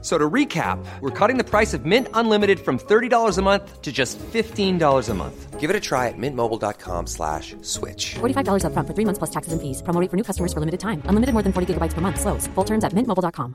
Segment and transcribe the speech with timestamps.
[0.00, 3.90] So to recap, we're cutting the price of Mint Unlimited from $30 a month to
[3.90, 5.58] just $15 a month.
[5.58, 8.14] Give it a try at mintmobile.com slash switch.
[8.20, 9.82] $45 upfront for three months plus taxes and fees.
[9.82, 11.02] Promo rate for new customers for limited time.
[11.10, 12.20] Unlimited more than 40 gigabytes per month.
[12.20, 12.46] Slows.
[12.54, 13.54] Full terms at mintmobile.com.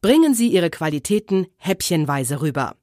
[0.00, 2.74] Bringen Sie Ihre Qualitäten häppchenweise rüber.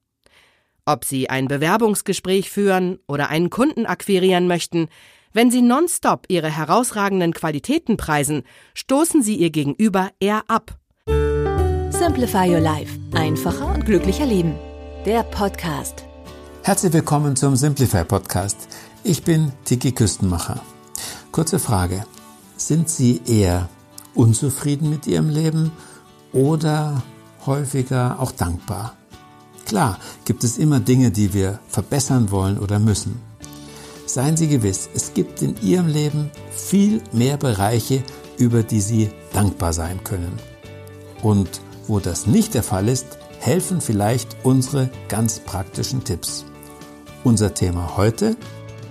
[0.86, 4.88] Ob Sie ein Bewerbungsgespräch führen oder einen Kunden akquirieren möchten,
[5.34, 8.44] wenn Sie nonstop Ihre herausragenden Qualitäten preisen,
[8.74, 10.78] stoßen Sie Ihr Gegenüber eher ab.
[11.92, 12.98] Simplify Your Life.
[13.14, 14.56] Einfacher und glücklicher Leben.
[15.06, 16.06] Der Podcast.
[16.64, 18.68] Herzlich willkommen zum Simplify Podcast.
[19.04, 20.62] Ich bin Tiki Küstenmacher.
[21.32, 22.06] Kurze Frage.
[22.58, 23.70] Sind Sie eher
[24.14, 25.72] unzufrieden mit Ihrem Leben
[26.34, 27.02] oder
[27.46, 28.96] häufiger auch dankbar?
[29.66, 33.29] Klar, gibt es immer Dinge, die wir verbessern wollen oder müssen.
[34.10, 38.02] Seien Sie gewiss, es gibt in Ihrem Leben viel mehr Bereiche,
[38.40, 40.32] über die Sie dankbar sein können.
[41.22, 46.44] Und wo das nicht der Fall ist, helfen vielleicht unsere ganz praktischen Tipps.
[47.24, 48.36] Unser Thema heute?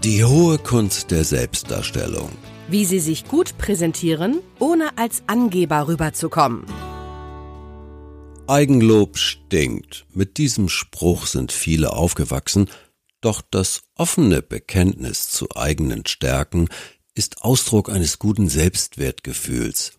[0.04, 2.30] Die hohe Kunst der Selbstdarstellung.
[2.68, 6.64] Wie Sie sich gut präsentieren, ohne als Angeber rüberzukommen.
[8.46, 10.06] Eigenlob stinkt.
[10.14, 12.70] Mit diesem Spruch sind viele aufgewachsen,
[13.20, 16.68] doch das offene Bekenntnis zu eigenen Stärken
[17.14, 19.92] ist Ausdruck eines guten Selbstwertgefühls,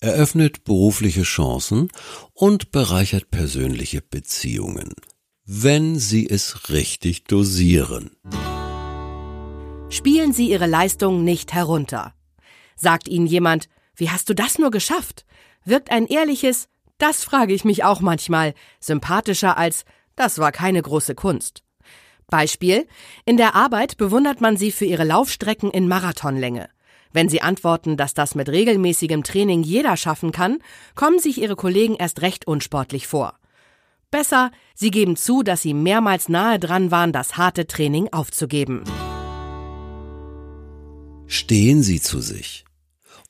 [0.00, 1.88] eröffnet berufliche Chancen
[2.34, 4.92] und bereichert persönliche Beziehungen,
[5.44, 8.10] wenn Sie es richtig dosieren.
[9.88, 12.14] Spielen Sie Ihre Leistung nicht herunter.
[12.76, 15.24] Sagt Ihnen jemand, wie hast du das nur geschafft?
[15.64, 21.14] Wirkt ein ehrliches, das frage ich mich auch manchmal, sympathischer als, das war keine große
[21.14, 21.62] Kunst.
[22.30, 22.86] Beispiel,
[23.24, 26.68] in der Arbeit bewundert man sie für ihre Laufstrecken in Marathonlänge.
[27.12, 30.58] Wenn sie antworten, dass das mit regelmäßigem Training jeder schaffen kann,
[30.94, 33.34] kommen sich ihre Kollegen erst recht unsportlich vor.
[34.10, 38.84] Besser, sie geben zu, dass sie mehrmals nahe dran waren, das harte Training aufzugeben.
[41.26, 42.64] Stehen Sie zu sich.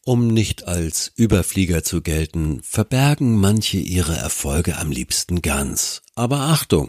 [0.06, 6.00] Um nicht als Überflieger zu gelten, verbergen manche ihre Erfolge am liebsten ganz.
[6.14, 6.88] Aber Achtung,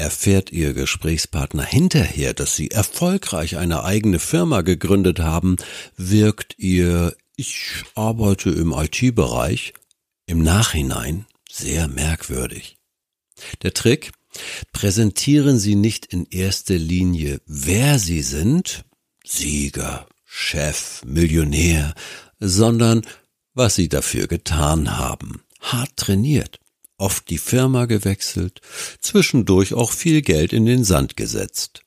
[0.00, 5.56] Erfährt Ihr Gesprächspartner hinterher, dass Sie erfolgreich eine eigene Firma gegründet haben,
[5.98, 9.74] wirkt Ihr Ich arbeite im IT-Bereich
[10.24, 12.78] im Nachhinein sehr merkwürdig.
[13.62, 14.12] Der Trick?
[14.72, 18.86] Präsentieren Sie nicht in erster Linie, wer Sie sind,
[19.22, 21.94] Sieger, Chef, Millionär,
[22.38, 23.02] sondern
[23.52, 26.58] was Sie dafür getan haben, hart trainiert
[27.00, 28.60] oft die Firma gewechselt,
[29.00, 31.82] zwischendurch auch viel Geld in den Sand gesetzt.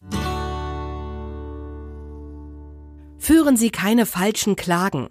[3.17, 5.09] Führen Sie keine falschen Klagen.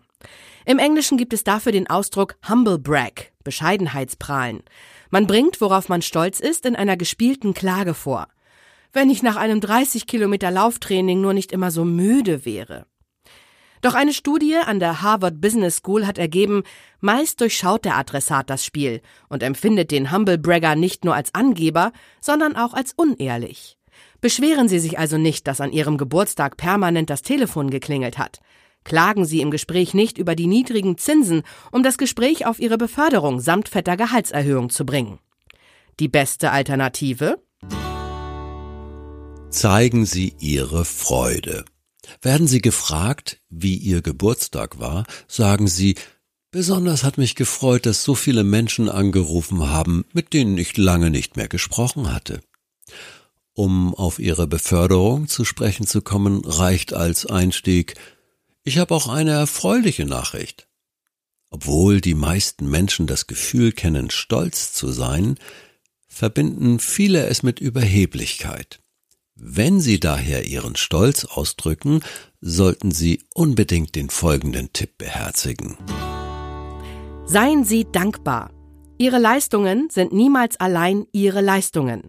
[0.66, 4.62] Im Englischen gibt es dafür den Ausdruck Humble Brag, Bescheidenheitsprahlen.
[5.10, 8.28] Man bringt, worauf man stolz ist, in einer gespielten Klage vor.
[8.92, 12.86] Wenn ich nach einem 30 Kilometer Lauftraining nur nicht immer so müde wäre.
[13.82, 16.62] Doch eine Studie an der Harvard Business School hat ergeben,
[17.00, 21.92] meist durchschaut der Adressat das Spiel und empfindet den Humble Bragger nicht nur als Angeber,
[22.20, 23.76] sondern auch als unehrlich.
[24.20, 28.38] Beschweren Sie sich also nicht, dass an Ihrem Geburtstag permanent das Telefon geklingelt hat.
[28.84, 31.42] Klagen Sie im Gespräch nicht über die niedrigen Zinsen,
[31.72, 35.18] um das Gespräch auf Ihre Beförderung samt fetter Gehaltserhöhung zu bringen.
[35.98, 37.42] Die beste Alternative?
[39.50, 41.64] Zeigen Sie Ihre Freude.
[42.20, 45.94] Werden Sie gefragt, wie Ihr Geburtstag war, sagen Sie,
[46.50, 51.36] besonders hat mich gefreut, dass so viele Menschen angerufen haben, mit denen ich lange nicht
[51.36, 52.40] mehr gesprochen hatte.
[53.54, 57.94] Um auf Ihre Beförderung zu sprechen zu kommen, reicht als Einstieg,
[58.64, 60.68] ich habe auch eine erfreuliche Nachricht.
[61.50, 65.38] Obwohl die meisten Menschen das Gefühl kennen, stolz zu sein,
[66.08, 68.81] verbinden viele es mit Überheblichkeit.
[69.44, 72.00] Wenn Sie daher Ihren Stolz ausdrücken,
[72.40, 75.76] sollten Sie unbedingt den folgenden Tipp beherzigen.
[77.24, 78.52] Seien Sie dankbar.
[78.98, 82.04] Ihre Leistungen sind niemals allein Ihre Leistungen.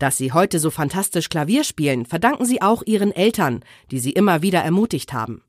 [0.00, 3.60] Dass Sie heute so fantastisch Klavier spielen, verdanken Sie auch Ihren Eltern,
[3.92, 5.44] die Sie immer wieder ermutigt haben.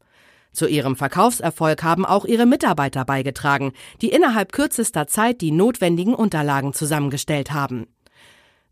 [0.52, 6.74] Zu Ihrem Verkaufserfolg haben auch Ihre Mitarbeiter beigetragen, die innerhalb kürzester Zeit die notwendigen Unterlagen
[6.74, 7.88] zusammengestellt haben.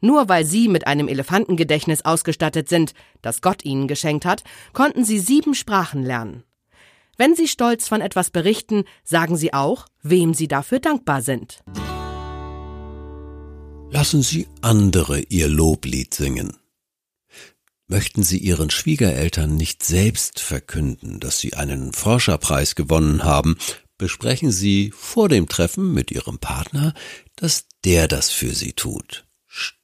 [0.01, 4.43] Nur weil sie mit einem Elefantengedächtnis ausgestattet sind, das Gott ihnen geschenkt hat,
[4.73, 6.43] konnten sie sieben Sprachen lernen.
[7.17, 11.63] Wenn Sie stolz von etwas berichten, sagen Sie auch, wem Sie dafür dankbar sind.
[13.91, 16.57] Lassen Sie andere Ihr Loblied singen.
[17.87, 23.57] Möchten Sie Ihren Schwiegereltern nicht selbst verkünden, dass Sie einen Forscherpreis gewonnen haben,
[23.99, 26.95] besprechen Sie vor dem Treffen mit Ihrem Partner,
[27.35, 29.27] dass der das für Sie tut.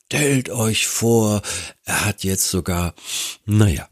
[0.09, 1.41] Stellt euch vor,
[1.83, 2.95] er hat jetzt sogar,
[3.45, 3.89] naja,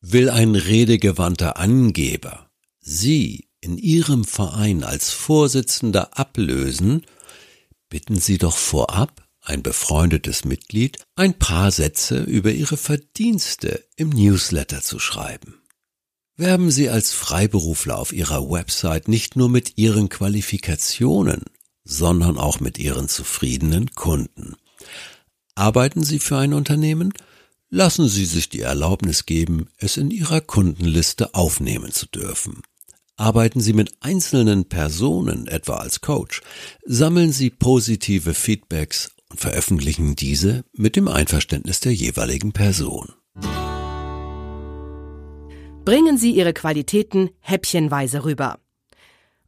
[0.00, 7.04] will ein redegewandter Angeber Sie in Ihrem Verein als Vorsitzender ablösen,
[7.90, 14.80] bitten Sie doch vorab ein befreundetes Mitglied, ein paar Sätze über Ihre Verdienste im Newsletter
[14.80, 15.60] zu schreiben.
[16.36, 21.42] Werben Sie als Freiberufler auf Ihrer Website nicht nur mit Ihren Qualifikationen,
[21.84, 24.56] sondern auch mit Ihren zufriedenen Kunden.
[25.60, 27.12] Arbeiten Sie für ein Unternehmen?
[27.68, 32.62] Lassen Sie sich die Erlaubnis geben, es in Ihrer Kundenliste aufnehmen zu dürfen.
[33.18, 36.40] Arbeiten Sie mit einzelnen Personen, etwa als Coach,
[36.86, 43.12] sammeln Sie positive Feedbacks und veröffentlichen diese mit dem Einverständnis der jeweiligen Person.
[45.84, 48.60] Bringen Sie Ihre Qualitäten häppchenweise rüber.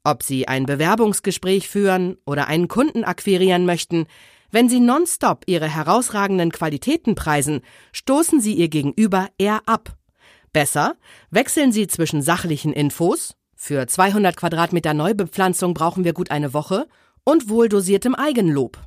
[0.05, 4.07] Ob Sie ein Bewerbungsgespräch führen oder einen Kunden akquirieren möchten,
[4.53, 9.97] wenn Sie nonstop Ihre herausragenden Qualitäten preisen, stoßen Sie Ihr Gegenüber eher ab.
[10.53, 10.95] Besser,
[11.31, 16.87] wechseln Sie zwischen sachlichen Infos, für 200 Quadratmeter Neubepflanzung brauchen wir gut eine Woche,
[17.25, 18.79] und wohldosiertem Eigenlob.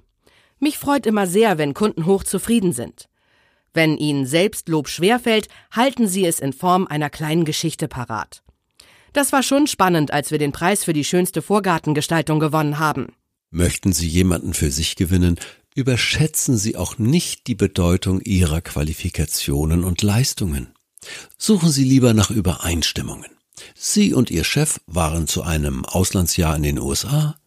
[0.59, 3.07] Mich freut immer sehr, wenn Kunden hochzufrieden sind.
[3.73, 8.43] Wenn Ihnen Selbstlob schwerfällt, halten Sie es in Form einer kleinen Geschichte parat.
[9.13, 13.15] Das war schon spannend, als wir den Preis für die schönste Vorgartengestaltung gewonnen haben.
[13.51, 15.39] Möchten Sie jemanden für sich gewinnen,
[15.75, 20.73] überschätzen Sie auch nicht die Bedeutung Ihrer Qualifikationen und Leistungen.
[21.37, 23.31] Suchen Sie lieber nach Übereinstimmungen.
[23.73, 27.37] Sie und Ihr Chef waren zu einem Auslandsjahr in den USA,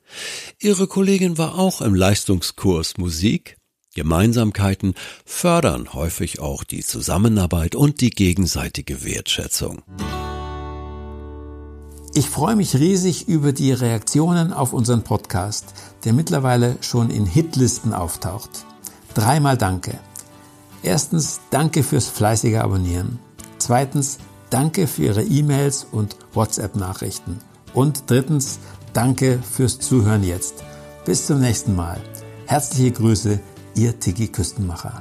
[0.60, 3.56] Ihre Kollegin war auch im Leistungskurs Musik.
[3.94, 4.94] Gemeinsamkeiten
[5.24, 9.82] fördern häufig auch die Zusammenarbeit und die gegenseitige Wertschätzung.
[12.18, 15.66] Ich freue mich riesig über die Reaktionen auf unseren Podcast,
[16.04, 18.50] der mittlerweile schon in Hitlisten auftaucht.
[19.14, 20.00] Dreimal Danke.
[20.82, 23.20] Erstens Danke fürs fleißige Abonnieren.
[23.58, 24.18] Zweitens
[24.50, 27.38] Danke für Ihre E-Mails und WhatsApp-Nachrichten.
[27.72, 28.58] Und drittens
[28.92, 30.64] Danke fürs Zuhören jetzt.
[31.04, 32.00] Bis zum nächsten Mal.
[32.46, 33.38] Herzliche Grüße,
[33.76, 35.00] Ihr Tiki Küstenmacher.